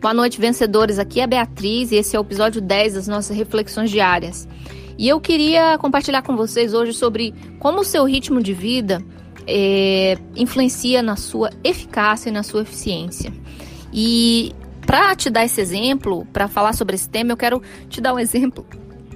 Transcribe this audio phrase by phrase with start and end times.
[0.00, 0.96] Boa noite, vencedores.
[0.96, 4.46] Aqui é a Beatriz e esse é o episódio 10 das nossas reflexões diárias.
[4.96, 9.02] E eu queria compartilhar com vocês hoje sobre como o seu ritmo de vida
[9.44, 13.32] é, influencia na sua eficácia e na sua eficiência.
[13.92, 14.54] E
[14.86, 18.20] para te dar esse exemplo, para falar sobre esse tema, eu quero te dar um
[18.20, 18.64] exemplo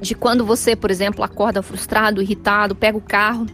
[0.00, 3.46] de quando você, por exemplo, acorda frustrado, irritado, pega o carro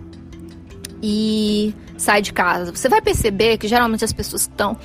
[1.03, 2.75] e sai de casa.
[2.75, 4.79] Você vai perceber que geralmente as pessoas estão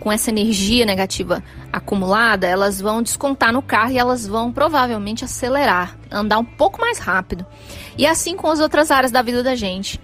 [0.00, 5.96] com essa energia negativa acumulada, elas vão descontar no carro e elas vão provavelmente acelerar,
[6.10, 7.44] andar um pouco mais rápido.
[7.96, 10.00] E assim com as outras áreas da vida da gente.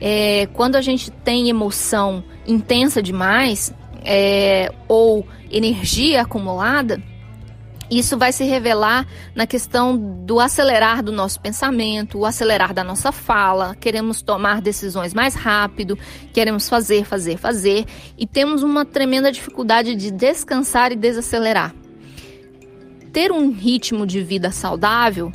[0.00, 7.02] É, quando a gente tem emoção intensa demais é, ou energia acumulada,
[7.90, 13.10] isso vai se revelar na questão do acelerar do nosso pensamento, o acelerar da nossa
[13.10, 13.74] fala.
[13.74, 15.98] Queremos tomar decisões mais rápido,
[16.32, 17.84] queremos fazer, fazer, fazer
[18.16, 21.74] e temos uma tremenda dificuldade de descansar e desacelerar.
[23.12, 25.32] Ter um ritmo de vida saudável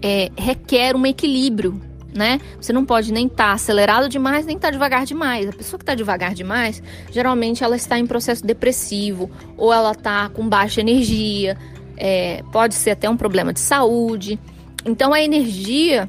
[0.00, 1.80] é, requer um equilíbrio
[2.14, 2.40] né?
[2.60, 5.48] Você não pode nem estar tá acelerado demais, nem estar tá devagar demais.
[5.48, 10.28] A pessoa que está devagar demais, geralmente ela está em processo depressivo ou ela está
[10.28, 11.58] com baixa energia,
[11.96, 14.38] é, pode ser até um problema de saúde.
[14.84, 16.08] Então a energia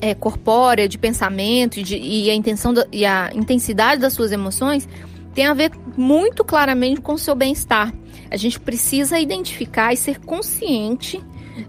[0.00, 4.32] é, corpórea, de pensamento e, de, e a intenção da, e a intensidade das suas
[4.32, 4.88] emoções
[5.34, 7.92] tem a ver muito claramente com o seu bem-estar.
[8.30, 11.22] A gente precisa identificar e ser consciente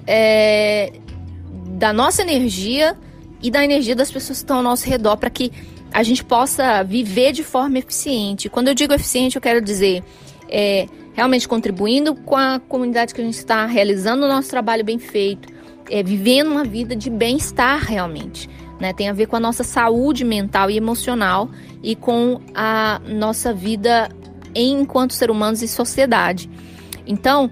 [0.07, 0.91] é,
[1.77, 2.97] da nossa energia
[3.41, 5.51] e da energia das pessoas que estão ao nosso redor para que
[5.93, 8.49] a gente possa viver de forma eficiente.
[8.49, 10.03] Quando eu digo eficiente, eu quero dizer
[10.49, 14.99] é, realmente contribuindo com a comunidade que a gente está realizando o nosso trabalho bem
[14.99, 15.47] feito,
[15.89, 18.49] é, vivendo uma vida de bem-estar realmente.
[18.79, 18.91] Né?
[18.93, 21.49] Tem a ver com a nossa saúde mental e emocional
[21.81, 24.09] e com a nossa vida
[24.55, 26.49] enquanto ser humanos e sociedade.
[27.05, 27.49] Então,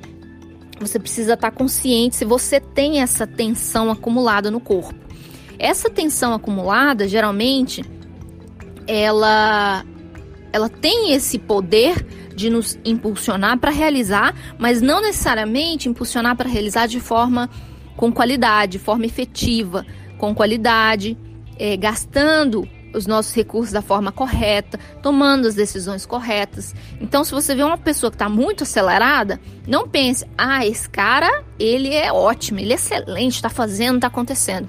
[0.80, 4.96] você precisa estar consciente se você tem essa tensão acumulada no corpo.
[5.60, 7.84] Essa tensão acumulada, geralmente,
[8.88, 9.86] ela,
[10.52, 12.04] ela tem esse poder
[12.42, 17.50] de nos impulsionar para realizar, mas não necessariamente impulsionar para realizar de forma
[17.96, 19.86] com qualidade, de forma efetiva,
[20.18, 21.18] com qualidade,
[21.58, 26.76] é, gastando os nossos recursos da forma correta, tomando as decisões corretas.
[27.00, 31.44] Então, se você vê uma pessoa que está muito acelerada, não pense, ah, esse cara,
[31.58, 34.68] ele é ótimo, ele é excelente, está fazendo, está acontecendo.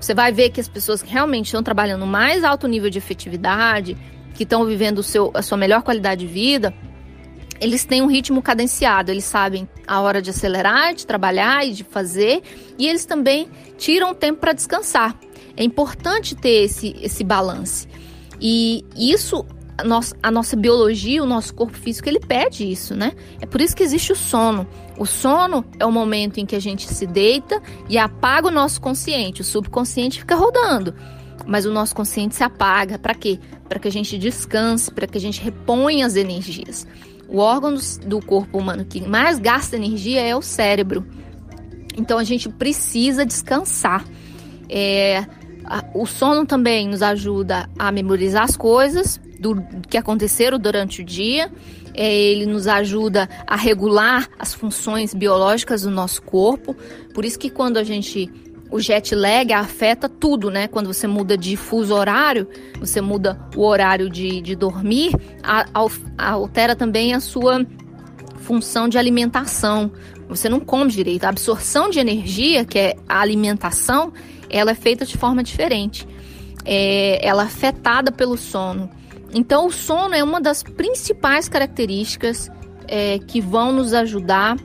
[0.00, 3.96] Você vai ver que as pessoas que realmente estão trabalhando mais alto nível de efetividade,
[4.34, 6.74] que estão vivendo seu, a sua melhor qualidade de vida,
[7.60, 11.84] eles têm um ritmo cadenciado, eles sabem a hora de acelerar, de trabalhar e de
[11.84, 12.42] fazer,
[12.78, 15.16] e eles também tiram tempo para descansar.
[15.56, 17.88] É importante ter esse, esse balance.
[18.40, 19.46] E isso
[19.76, 23.12] a nossa, a nossa biologia, o nosso corpo físico, ele pede isso, né?
[23.40, 24.66] É por isso que existe o sono.
[24.96, 28.80] O sono é o momento em que a gente se deita e apaga o nosso
[28.80, 29.40] consciente.
[29.40, 30.94] O subconsciente fica rodando,
[31.46, 32.98] mas o nosso consciente se apaga.
[32.98, 33.38] Para quê?
[33.68, 36.86] Para que a gente descanse, para que a gente reponha as energias.
[37.28, 37.74] O órgão
[38.06, 41.06] do corpo humano que mais gasta energia é o cérebro.
[41.96, 44.04] Então a gente precisa descansar.
[44.68, 45.26] É,
[45.64, 51.04] a, o sono também nos ajuda a memorizar as coisas, do que aconteceram durante o
[51.04, 51.50] dia.
[51.92, 56.74] É, ele nos ajuda a regular as funções biológicas do nosso corpo.
[57.12, 58.30] Por isso que quando a gente
[58.74, 60.66] o jet lag afeta tudo, né?
[60.66, 62.48] Quando você muda de fuso horário,
[62.80, 65.14] você muda o horário de, de dormir,
[65.44, 65.64] a,
[66.18, 67.64] a, altera também a sua
[68.38, 69.92] função de alimentação.
[70.28, 71.22] Você não come direito.
[71.22, 74.12] A absorção de energia, que é a alimentação,
[74.50, 76.04] ela é feita de forma diferente.
[76.64, 78.90] É, ela é afetada pelo sono.
[79.32, 82.50] Então, o sono é uma das principais características
[82.88, 84.56] é, que vão nos ajudar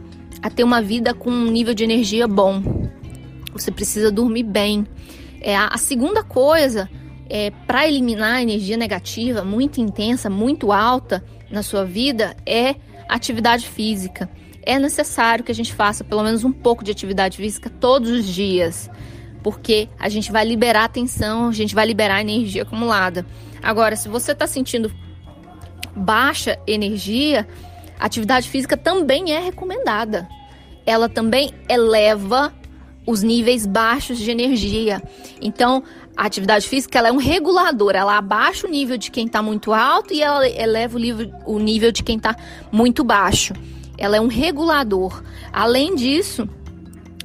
[0.41, 2.78] a ter uma vida com um nível de energia bom.
[3.63, 4.85] Você precisa dormir bem.
[5.41, 6.89] É, a segunda coisa
[7.29, 12.75] é para eliminar a energia negativa muito intensa, muito alta na sua vida é
[13.07, 14.29] atividade física.
[14.61, 18.25] É necessário que a gente faça pelo menos um pouco de atividade física todos os
[18.25, 18.89] dias,
[19.41, 23.25] porque a gente vai liberar tensão, a gente vai liberar energia acumulada.
[23.63, 24.91] Agora, se você está sentindo
[25.95, 27.47] baixa energia,
[27.99, 30.27] atividade física também é recomendada.
[30.85, 32.53] Ela também eleva
[33.09, 35.01] os níveis baixos de energia.
[35.41, 35.83] Então,
[36.15, 40.13] a atividade física é um regulador, ela abaixa o nível de quem está muito alto
[40.13, 42.35] e ela eleva o nível, o nível de quem está
[42.71, 43.53] muito baixo.
[43.97, 45.23] Ela é um regulador.
[45.51, 46.47] Além disso,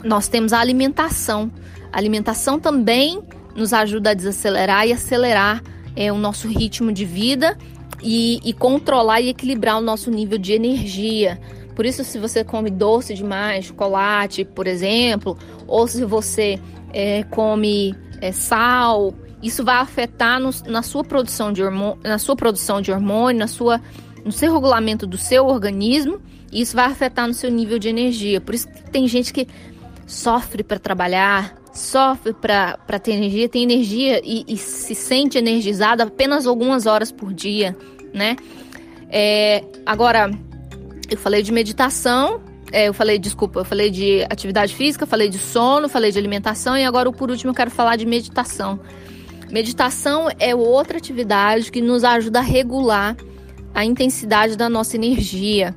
[0.02, 1.52] nós temos a alimentação.
[1.92, 3.22] A alimentação também
[3.54, 5.62] nos ajuda a desacelerar e acelerar
[5.94, 7.58] é, o nosso ritmo de vida
[8.02, 11.38] e, e controlar e equilibrar o nosso nível de energia.
[11.74, 15.36] Por isso, se você come doce demais, chocolate, por exemplo,
[15.66, 16.58] ou se você
[16.92, 19.12] é, come é, sal,
[19.42, 23.48] isso vai afetar no, na sua produção de hormônio, na sua produção de hormônio, na
[23.48, 23.80] sua,
[24.24, 28.40] no seu regulamento do seu organismo, e isso vai afetar no seu nível de energia.
[28.40, 29.46] Por isso que tem gente que
[30.06, 36.46] sofre para trabalhar, sofre para ter energia, tem energia e, e, se sente energizada apenas
[36.46, 37.76] algumas horas por dia,
[38.12, 38.36] né?
[39.10, 40.30] É, agora,
[41.10, 42.40] eu falei de meditação,
[42.72, 46.76] é, eu falei, desculpa, eu falei de atividade física, falei de sono, falei de alimentação
[46.76, 48.80] e agora, por último, eu quero falar de meditação.
[49.50, 53.16] Meditação é outra atividade que nos ajuda a regular
[53.74, 55.74] a intensidade da nossa energia,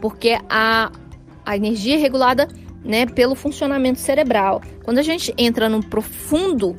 [0.00, 0.90] porque a,
[1.44, 2.48] a energia é regulada
[2.84, 4.62] né, pelo funcionamento cerebral.
[4.84, 6.76] Quando a gente entra num profundo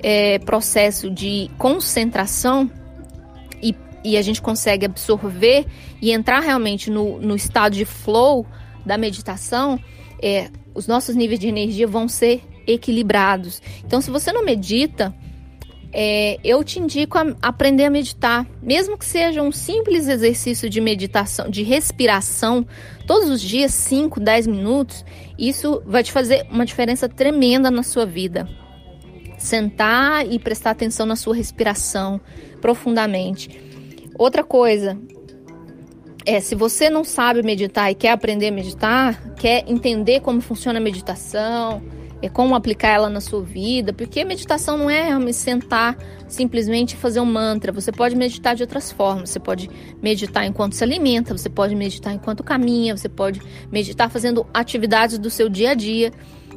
[0.00, 2.70] é, processo de concentração
[4.04, 5.66] e, a gente consegue absorver
[6.00, 8.46] e entrar realmente no, no estado de flow
[8.84, 9.80] da meditação,
[10.22, 13.60] é, os nossos níveis de energia vão ser equilibrados.
[13.84, 15.14] Então, se você não medita,
[15.92, 20.80] é, eu te indico a aprender a meditar, mesmo que seja um simples exercício de
[20.80, 22.66] meditação, de respiração,
[23.06, 25.04] todos os dias, 5, 10 minutos,
[25.38, 28.48] isso vai te fazer uma diferença tremenda na sua vida.
[29.38, 32.20] Sentar e prestar atenção na sua respiração
[32.60, 33.48] profundamente.
[34.18, 34.98] Outra coisa,
[36.24, 40.78] é, se você não sabe meditar e quer aprender a meditar, quer entender como funciona
[40.78, 41.82] a meditação,
[42.22, 45.96] é como aplicar ela na sua vida, porque meditação não é me sentar
[46.26, 47.70] simplesmente fazer um mantra.
[47.72, 49.30] Você pode meditar de outras formas.
[49.30, 49.68] Você pode
[50.02, 53.40] meditar enquanto se alimenta, você pode meditar enquanto caminha, você pode
[53.70, 56.10] meditar fazendo atividades do seu dia a dia.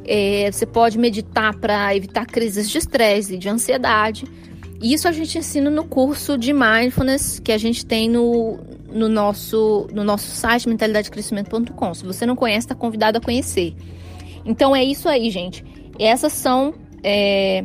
[0.04, 4.24] É, você pode meditar para evitar crises de estresse e de ansiedade.
[4.80, 8.58] Isso a gente ensina no curso de mindfulness que a gente tem no,
[8.90, 11.94] no, nosso, no nosso site mentalidadecrescimento.com.
[11.94, 13.74] Se você não conhece, está convidado a conhecer.
[14.44, 15.64] Então é isso aí, gente.
[15.98, 17.64] Essas são é,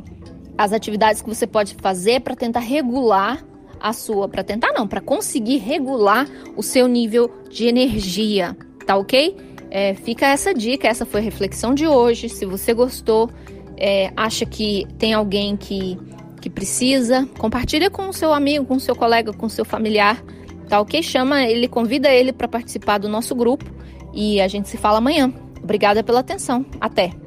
[0.58, 3.46] as atividades que você pode fazer para tentar regular
[3.80, 9.36] a sua, para tentar não, para conseguir regular o seu nível de energia, tá ok?
[9.70, 12.30] É, fica essa dica, essa foi a reflexão de hoje.
[12.30, 13.30] Se você gostou,
[13.78, 15.98] é, acha que tem alguém que,
[16.46, 20.24] que precisa, compartilha com o seu amigo, com o seu colega, com o seu familiar,
[20.70, 21.02] tá ok?
[21.02, 23.66] Chama ele, convida ele para participar do nosso grupo
[24.14, 25.34] e a gente se fala amanhã.
[25.64, 26.64] Obrigada pela atenção.
[26.80, 27.25] Até!